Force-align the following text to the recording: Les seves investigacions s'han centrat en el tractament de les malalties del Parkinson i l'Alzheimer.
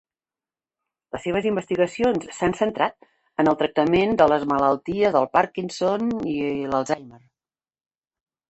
Les 1.15 1.21
seves 1.25 1.47
investigacions 1.49 2.25
s'han 2.37 2.55
centrat 2.61 3.07
en 3.43 3.51
el 3.51 3.59
tractament 3.61 4.17
de 4.23 4.29
les 4.33 4.47
malalties 4.55 5.15
del 5.19 5.29
Parkinson 5.39 6.11
i 6.37 6.37
l'Alzheimer. 6.73 7.23